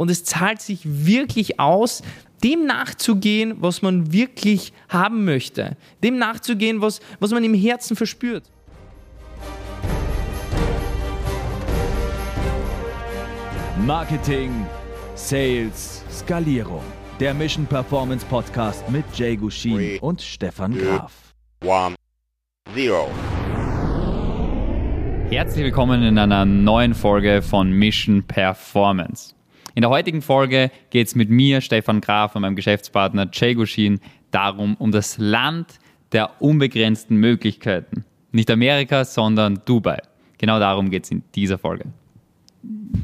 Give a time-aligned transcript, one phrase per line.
[0.00, 2.00] und es zahlt sich wirklich aus,
[2.42, 8.50] dem nachzugehen, was man wirklich haben möchte, dem nachzugehen, was, was man im Herzen verspürt.
[13.84, 14.64] Marketing,
[15.16, 16.82] Sales, Skalierung.
[17.18, 21.12] Der Mission Performance Podcast mit Jay Gushin Three, und Stefan two, Graf.
[21.62, 21.94] one,
[22.74, 23.06] zero.
[25.28, 29.34] Herzlich willkommen in einer neuen Folge von Mission Performance.
[29.80, 33.98] In der heutigen Folge geht es mit mir, Stefan Graf und meinem Geschäftspartner Jay Gushin
[34.30, 35.78] darum, um das Land
[36.12, 38.04] der unbegrenzten Möglichkeiten.
[38.30, 40.02] Nicht Amerika, sondern Dubai.
[40.36, 41.86] Genau darum geht es in dieser Folge.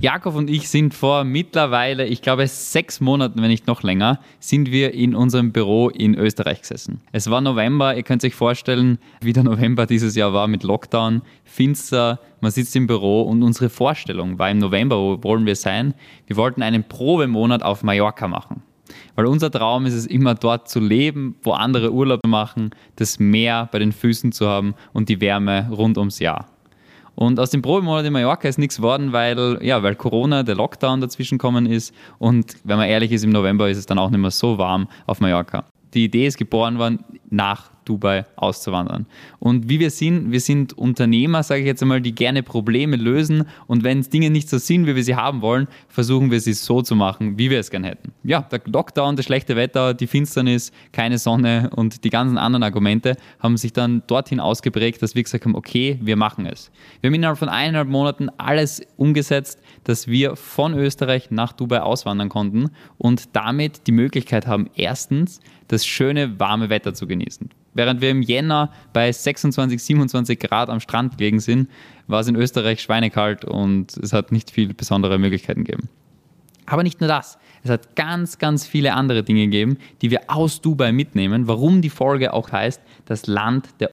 [0.00, 4.70] Jakob und ich sind vor mittlerweile, ich glaube sechs Monaten, wenn nicht noch länger, sind
[4.70, 7.00] wir in unserem Büro in Österreich gesessen.
[7.12, 11.22] Es war November, ihr könnt euch vorstellen, wie der November dieses Jahr war mit Lockdown,
[11.44, 15.94] finster, man sitzt im Büro und unsere Vorstellung war im November, wo wollen wir sein?
[16.26, 18.62] Wir wollten einen Probemonat auf Mallorca machen.
[19.14, 23.68] Weil unser Traum ist es immer dort zu leben, wo andere Urlaub machen, das Meer
[23.72, 26.46] bei den Füßen zu haben und die Wärme rund ums Jahr.
[27.16, 31.00] Und aus dem Probemonat in Mallorca ist nichts geworden, weil, ja, weil Corona, der Lockdown
[31.00, 31.94] dazwischen gekommen ist.
[32.18, 34.86] Und wenn man ehrlich ist, im November ist es dann auch nicht mehr so warm
[35.06, 35.64] auf Mallorca.
[35.94, 39.06] Die Idee ist geboren worden, nach Dubai auszuwandern.
[39.38, 43.44] Und wie wir sind, wir sind Unternehmer, sage ich jetzt einmal, die gerne Probleme lösen
[43.66, 46.82] und wenn Dinge nicht so sind, wie wir sie haben wollen, versuchen wir sie so
[46.82, 48.12] zu machen, wie wir es gerne hätten.
[48.24, 53.16] Ja, der Lockdown, das schlechte Wetter, die Finsternis, keine Sonne und die ganzen anderen Argumente
[53.38, 56.70] haben sich dann dorthin ausgeprägt, dass wir gesagt haben, okay, wir machen es.
[57.00, 62.28] Wir haben innerhalb von eineinhalb Monaten alles umgesetzt, dass wir von Österreich nach Dubai auswandern
[62.28, 67.50] konnten und damit die Möglichkeit haben, erstens das schöne, warme Wetter zu genießen.
[67.74, 71.68] Während wir im Jänner bei 26, 27 Grad am Strand gelegen sind,
[72.06, 75.88] war es in Österreich schweinekalt und es hat nicht viele besondere Möglichkeiten gegeben.
[76.64, 77.38] Aber nicht nur das.
[77.62, 81.90] Es hat ganz, ganz viele andere Dinge gegeben, die wir aus Dubai mitnehmen, warum die
[81.90, 83.90] Folge auch heißt, das Land der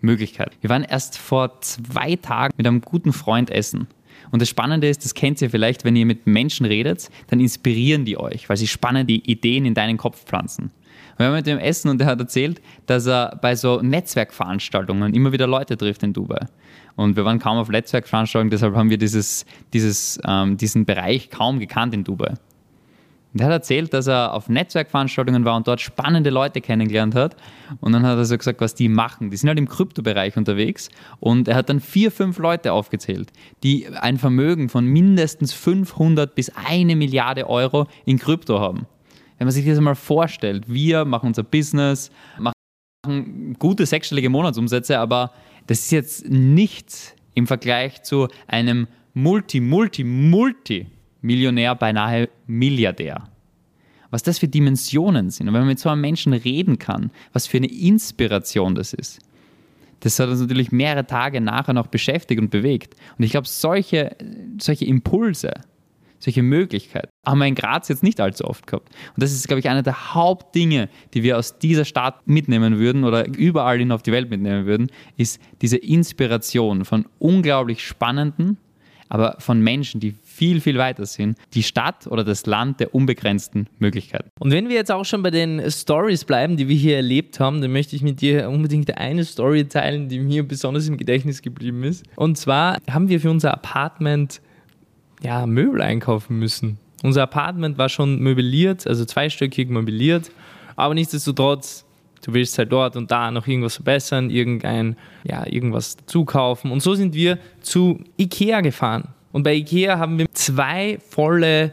[0.00, 0.56] Möglichkeit.
[0.60, 3.88] Wir waren erst vor zwei Tagen mit einem guten Freund essen.
[4.30, 8.04] Und das Spannende ist, das kennt ihr vielleicht, wenn ihr mit Menschen redet, dann inspirieren
[8.04, 10.70] die euch, weil sie spannende Ideen in deinen Kopf pflanzen.
[11.16, 15.32] Wir waren mit dem Essen und der hat erzählt, dass er bei so Netzwerkveranstaltungen immer
[15.32, 16.46] wieder Leute trifft in Dubai.
[16.96, 21.58] Und wir waren kaum auf Netzwerkveranstaltungen, deshalb haben wir dieses, dieses, ähm, diesen Bereich kaum
[21.58, 22.34] gekannt in Dubai.
[23.32, 27.36] Und er hat erzählt, dass er auf Netzwerkveranstaltungen war und dort spannende Leute kennengelernt hat.
[27.80, 29.30] Und dann hat er so gesagt, was die machen.
[29.30, 30.88] Die sind halt im Kryptobereich unterwegs.
[31.20, 33.30] Und er hat dann vier, fünf Leute aufgezählt,
[33.62, 38.86] die ein Vermögen von mindestens 500 bis eine Milliarde Euro in Krypto haben.
[39.38, 45.32] Wenn man sich das mal vorstellt, wir machen unser Business, machen gute sechsstellige Monatsumsätze, aber
[45.66, 50.88] das ist jetzt nichts im Vergleich zu einem Multi, Multi, Multi
[51.22, 53.24] Millionär, beinahe Milliardär.
[54.10, 57.46] Was das für Dimensionen sind und wenn man mit so einem Menschen reden kann, was
[57.46, 59.20] für eine Inspiration das ist.
[60.00, 62.96] Das hat uns natürlich mehrere Tage nachher noch beschäftigt und bewegt.
[63.18, 64.16] Und ich glaube, solche,
[64.58, 65.52] solche Impulse,
[66.18, 68.88] solche Möglichkeiten haben wir in Graz jetzt nicht allzu oft gehabt.
[68.88, 73.04] Und das ist, glaube ich, einer der Hauptdinge, die wir aus dieser Stadt mitnehmen würden
[73.04, 78.58] oder überall hin auf die Welt mitnehmen würden, ist diese Inspiration von unglaublich spannenden,
[79.10, 81.36] aber von Menschen, die viel, viel weiter sind.
[81.52, 84.30] Die Stadt oder das Land der unbegrenzten Möglichkeiten.
[84.38, 87.60] Und wenn wir jetzt auch schon bei den Stories bleiben, die wir hier erlebt haben,
[87.60, 91.82] dann möchte ich mit dir unbedingt eine Story teilen, die mir besonders im Gedächtnis geblieben
[91.84, 92.04] ist.
[92.16, 94.40] Und zwar haben wir für unser Apartment
[95.22, 96.78] ja, Möbel einkaufen müssen.
[97.02, 100.30] Unser Apartment war schon möbliert, also zweistöckig möbliert,
[100.76, 101.84] aber nichtsdestotrotz
[102.24, 106.70] Du willst halt dort und da noch irgendwas verbessern, irgendein, ja, irgendwas dazu kaufen.
[106.70, 109.08] Und so sind wir zu Ikea gefahren.
[109.32, 111.72] Und bei Ikea haben wir zwei volle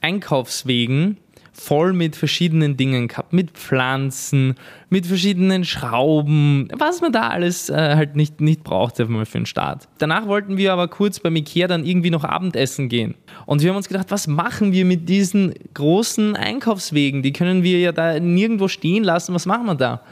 [0.00, 1.18] Einkaufswegen
[1.60, 4.54] voll mit verschiedenen Dingen gehabt, mit Pflanzen,
[4.88, 9.86] mit verschiedenen Schrauben, was man da alles äh, halt nicht, nicht braucht für einen Start.
[9.98, 13.14] Danach wollten wir aber kurz beim Ikea dann irgendwie noch Abendessen gehen.
[13.44, 17.22] Und wir haben uns gedacht, was machen wir mit diesen großen Einkaufswegen?
[17.22, 20.02] Die können wir ja da nirgendwo stehen lassen, was machen wir da?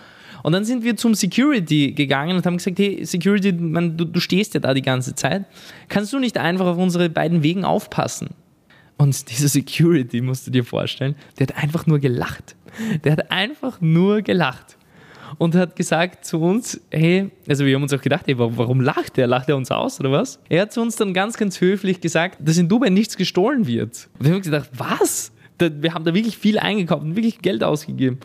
[0.42, 4.20] Und dann sind wir zum Security gegangen und haben gesagt, hey, Security, man, du, du
[4.20, 5.46] stehst ja da die ganze Zeit.
[5.88, 8.28] Kannst du nicht einfach auf unsere beiden Wegen aufpassen?
[8.98, 12.56] Und dieser Security, musst du dir vorstellen, der hat einfach nur gelacht.
[13.04, 14.76] Der hat einfach nur gelacht.
[15.38, 19.16] Und hat gesagt zu uns, hey, also wir haben uns auch gedacht, hey, warum lacht
[19.16, 19.26] der?
[19.26, 20.40] Lacht er uns aus oder was?
[20.48, 24.08] Er hat zu uns dann ganz, ganz höflich gesagt, dass in Dubai nichts gestohlen wird.
[24.18, 25.32] Und wir haben gedacht, was?
[25.58, 28.18] Wir haben da wirklich viel eingekauft und wirklich Geld ausgegeben.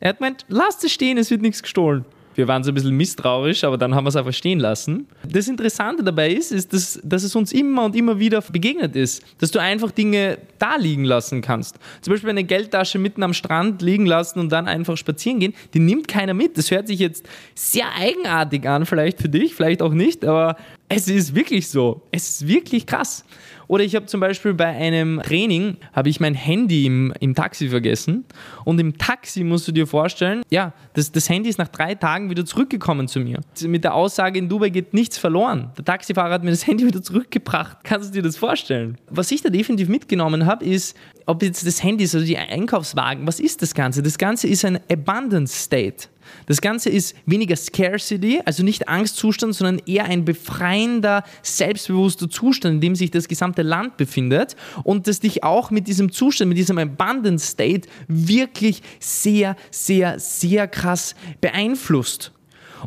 [0.00, 2.04] Er hat gemeint, lasst es stehen, es wird nichts gestohlen.
[2.34, 5.06] Wir waren so ein bisschen misstrauisch, aber dann haben wir es einfach stehen lassen.
[5.28, 9.22] Das Interessante dabei ist, ist dass, dass es uns immer und immer wieder begegnet ist,
[9.38, 11.76] dass du einfach Dinge da liegen lassen kannst.
[12.00, 15.80] Zum Beispiel eine Geldtasche mitten am Strand liegen lassen und dann einfach spazieren gehen, die
[15.80, 16.58] nimmt keiner mit.
[16.58, 20.56] Das hört sich jetzt sehr eigenartig an, vielleicht für dich, vielleicht auch nicht, aber
[20.88, 22.02] es ist wirklich so.
[22.10, 23.24] Es ist wirklich krass.
[23.68, 27.68] Oder ich habe zum Beispiel bei einem Training, habe ich mein Handy im, im Taxi
[27.68, 28.24] vergessen.
[28.64, 32.30] Und im Taxi musst du dir vorstellen, ja, das, das Handy ist nach drei Tagen
[32.30, 33.40] wieder zurückgekommen zu mir.
[33.62, 35.70] Mit der Aussage, in Dubai geht nichts verloren.
[35.76, 37.78] Der Taxifahrer hat mir das Handy wieder zurückgebracht.
[37.84, 38.98] Kannst du dir das vorstellen?
[39.10, 40.96] Was ich da definitiv mitgenommen habe, ist,
[41.26, 44.02] ob jetzt das Handy ist oder die Einkaufswagen, was ist das Ganze?
[44.02, 46.08] Das Ganze ist ein Abundance State.
[46.46, 52.80] Das Ganze ist weniger Scarcity, also nicht Angstzustand, sondern eher ein befreiender, selbstbewusster Zustand, in
[52.80, 56.78] dem sich das gesamte Land befindet und das dich auch mit diesem Zustand, mit diesem
[56.78, 62.32] Abundance State wirklich sehr, sehr, sehr krass beeinflusst.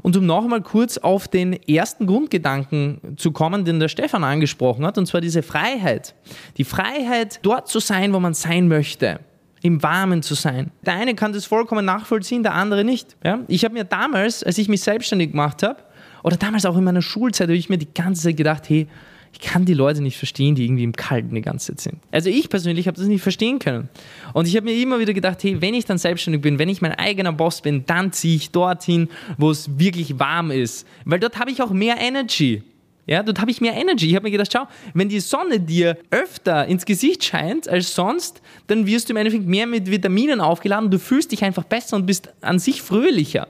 [0.04, 4.98] Und um nochmal kurz auf den ersten Grundgedanken zu kommen, den der Stefan angesprochen hat,
[4.98, 6.14] und zwar diese Freiheit.
[6.58, 9.20] Die Freiheit, dort zu sein, wo man sein möchte
[9.62, 10.72] im Warmen zu sein.
[10.86, 13.16] Der eine kann das vollkommen nachvollziehen, der andere nicht.
[13.24, 13.40] Ja?
[13.48, 15.78] Ich habe mir damals, als ich mich selbstständig gemacht habe,
[16.24, 18.88] oder damals auch in meiner Schulzeit, habe ich mir die ganze Zeit gedacht, hey,
[19.34, 21.98] ich kann die Leute nicht verstehen, die irgendwie im Kalten die ganze Zeit sind.
[22.12, 23.90] Also ich persönlich habe das nicht verstehen können.
[24.34, 26.82] Und ich habe mir immer wieder gedacht, hey, wenn ich dann selbstständig bin, wenn ich
[26.82, 30.88] mein eigener Boss bin, dann ziehe ich dorthin, wo es wirklich warm ist.
[31.06, 32.64] Weil dort habe ich auch mehr Energy.
[33.08, 34.10] Ja, dort habe ich mehr Energy.
[34.10, 38.42] Ich habe mir gedacht, schau, wenn die Sonne dir öfter ins Gesicht scheint als sonst,
[38.68, 40.92] dann wirst du im Endeffekt mehr mit Vitaminen aufgeladen.
[40.92, 43.48] Du fühlst dich einfach besser und bist an sich fröhlicher.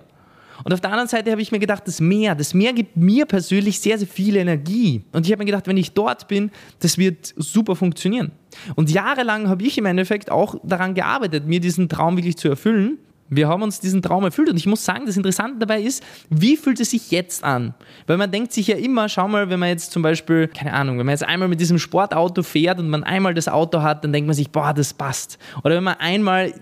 [0.64, 3.26] Und auf der anderen Seite habe ich mir gedacht, das Meer, das Meer gibt mir
[3.26, 5.04] persönlich sehr, sehr viel Energie.
[5.12, 8.32] Und ich habe mir gedacht, wenn ich dort bin, das wird super funktionieren.
[8.76, 12.98] Und jahrelang habe ich im Endeffekt auch daran gearbeitet, mir diesen Traum wirklich zu erfüllen.
[13.30, 16.56] Wir haben uns diesen Traum erfüllt und ich muss sagen, das Interessante dabei ist, wie
[16.56, 17.74] fühlt es sich jetzt an?
[18.06, 20.98] Weil man denkt sich ja immer, schau mal, wenn man jetzt zum Beispiel, keine Ahnung,
[20.98, 24.14] wenn man jetzt einmal mit diesem Sportauto fährt und man einmal das Auto hat, dann
[24.14, 25.38] denkt man sich, boah, das passt.
[25.64, 26.54] Oder wenn man einmal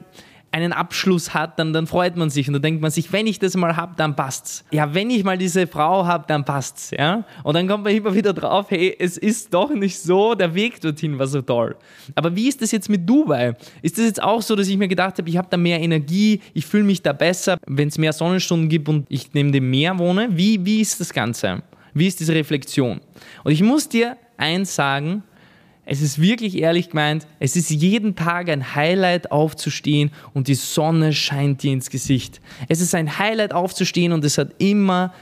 [0.56, 3.40] einen Abschluss hat, dann, dann freut man sich und dann denkt man sich, wenn ich
[3.40, 4.64] das mal habe, dann passt's.
[4.72, 6.92] Ja, wenn ich mal diese Frau habe, dann passt's.
[6.98, 7.26] Ja?
[7.44, 10.80] Und dann kommt man immer wieder drauf, hey, es ist doch nicht so, der Weg
[10.80, 11.76] dorthin war so toll.
[12.16, 13.58] Aber wie ist das jetzt mit Dubai?
[13.82, 16.40] Ist das jetzt auch so, dass ich mir gedacht habe, ich habe da mehr Energie,
[16.54, 20.00] ich fühle mich da besser, wenn es mehr Sonnenstunden gibt und ich neben dem Meer
[20.00, 20.30] wohne?
[20.32, 21.64] Wie, wie ist das Ganze?
[21.94, 23.02] Wie ist diese Reflexion?
[23.44, 25.24] Und ich muss dir eins sagen,
[25.86, 31.14] es ist wirklich ehrlich gemeint, es ist jeden Tag ein Highlight aufzustehen und die Sonne
[31.14, 32.42] scheint dir ins Gesicht.
[32.68, 35.14] Es ist ein Highlight aufzustehen und es hat immer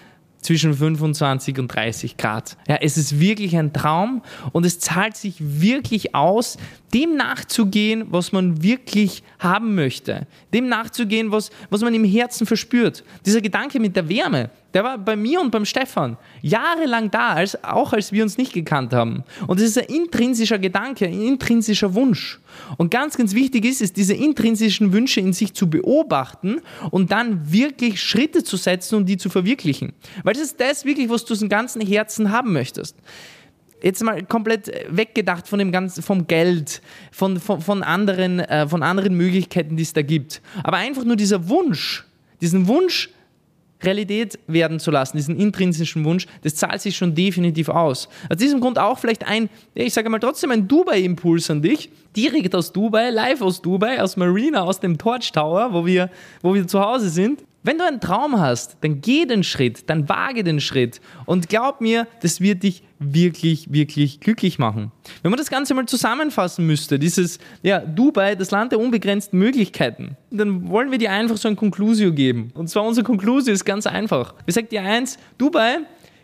[0.44, 2.58] zwischen 25 und 30 Grad.
[2.68, 4.22] Ja, es ist wirklich ein Traum
[4.52, 6.58] und es zahlt sich wirklich aus,
[6.94, 10.28] dem nachzugehen, was man wirklich haben möchte.
[10.54, 13.04] Dem nachzugehen, was, was man im Herzen verspürt.
[13.26, 17.64] Dieser Gedanke mit der Wärme, der war bei mir und beim Stefan jahrelang da, als,
[17.64, 19.24] auch als wir uns nicht gekannt haben.
[19.48, 22.40] Und es ist ein intrinsischer Gedanke, ein intrinsischer Wunsch.
[22.78, 26.62] Und ganz, ganz wichtig ist es, diese intrinsischen Wünsche in sich zu beobachten
[26.92, 29.94] und dann wirklich Schritte zu setzen und die zu verwirklichen.
[30.24, 32.96] Weil das ist das wirklich, was du aus dem ganzen Herzen haben möchtest
[33.84, 36.82] jetzt mal komplett weggedacht von dem ganzen, vom Geld,
[37.12, 40.42] von, von, von, anderen, äh, von anderen Möglichkeiten, die es da gibt.
[40.64, 42.06] Aber einfach nur dieser Wunsch,
[42.42, 43.10] diesen Wunsch
[43.84, 48.10] Realität werden zu lassen, diesen intrinsischen Wunsch, das zahlt sich schon definitiv aus.
[48.30, 52.56] Aus diesem Grund auch vielleicht ein, ich sage mal trotzdem ein Dubai-Impuls an dich, direkt
[52.56, 56.10] aus Dubai, live aus Dubai, aus Marina, aus dem Torch Tower, wo wir,
[56.42, 57.44] wo wir zu Hause sind.
[57.66, 61.80] Wenn du einen Traum hast, dann geh den Schritt, dann wage den Schritt und glaub
[61.80, 64.92] mir, das wird dich wirklich, wirklich glücklich machen.
[65.22, 70.18] Wenn man das Ganze mal zusammenfassen müsste, dieses, ja, Dubai, das Land der unbegrenzten Möglichkeiten,
[70.30, 72.52] dann wollen wir dir einfach so ein Conclusio geben.
[72.54, 74.36] Und zwar unser Conclusio ist ganz einfach.
[74.46, 75.80] Wir sagen dir eins, Dubai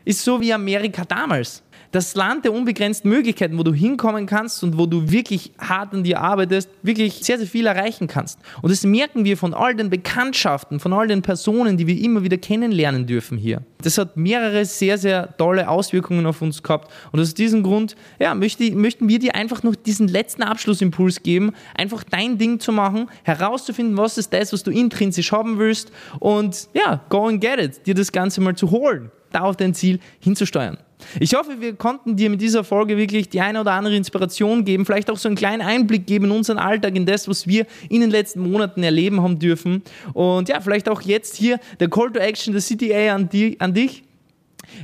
[0.05, 4.77] ist so wie Amerika damals das Land der unbegrenzten Möglichkeiten, wo du hinkommen kannst und
[4.77, 8.39] wo du wirklich hart an dir arbeitest, wirklich sehr, sehr viel erreichen kannst.
[8.61, 12.23] Und das merken wir von all den Bekanntschaften, von all den Personen, die wir immer
[12.23, 13.63] wieder kennenlernen dürfen hier.
[13.81, 16.91] Das hat mehrere sehr, sehr tolle Auswirkungen auf uns gehabt.
[17.11, 21.53] Und aus diesem Grund ja, möchte, möchten wir dir einfach noch diesen letzten Abschlussimpuls geben,
[21.75, 26.67] einfach dein Ding zu machen, herauszufinden, was ist das, was du intrinsisch haben willst und
[26.73, 29.99] ja, go and get it, dir das Ganze mal zu holen, da auf dein Ziel
[30.19, 30.77] hinzusteuern.
[31.19, 34.85] Ich hoffe, wir konnten dir mit dieser Folge wirklich die eine oder andere Inspiration geben,
[34.85, 38.01] vielleicht auch so einen kleinen Einblick geben in unseren Alltag, in das, was wir in
[38.01, 39.81] den letzten Monaten erleben haben dürfen.
[40.13, 43.73] Und ja, vielleicht auch jetzt hier der Call to Action der CTA an, die, an
[43.73, 44.03] dich.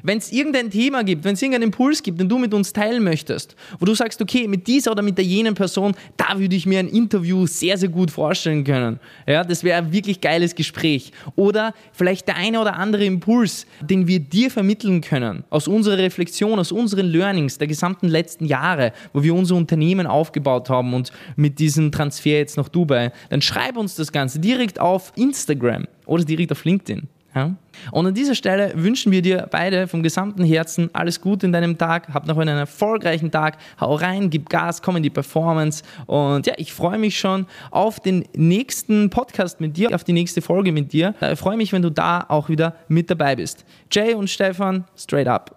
[0.03, 3.03] Wenn es irgendein Thema gibt, wenn es irgendeinen Impuls gibt, den du mit uns teilen
[3.03, 6.65] möchtest, wo du sagst, okay, mit dieser oder mit der jenen Person, da würde ich
[6.65, 8.99] mir ein Interview sehr, sehr gut vorstellen können.
[9.27, 11.11] Ja, das wäre ein wirklich geiles Gespräch.
[11.35, 16.59] Oder vielleicht der eine oder andere Impuls, den wir dir vermitteln können, aus unserer Reflexion,
[16.59, 21.59] aus unseren Learnings der gesamten letzten Jahre, wo wir unser Unternehmen aufgebaut haben und mit
[21.59, 26.51] diesem Transfer jetzt nach Dubai, dann schreib uns das Ganze direkt auf Instagram oder direkt
[26.51, 27.07] auf LinkedIn.
[27.35, 27.53] Ja?
[27.91, 31.77] Und an dieser Stelle wünschen wir dir beide vom gesamten Herzen alles Gute in deinem
[31.77, 32.13] Tag.
[32.13, 33.57] Hab noch einen erfolgreichen Tag.
[33.79, 35.83] Hau rein, gib Gas, komm in die Performance.
[36.05, 40.41] Und ja, ich freue mich schon auf den nächsten Podcast mit dir, auf die nächste
[40.41, 41.13] Folge mit dir.
[41.19, 43.65] Ich freue mich, wenn du da auch wieder mit dabei bist.
[43.91, 45.54] Jay und Stefan, straight up.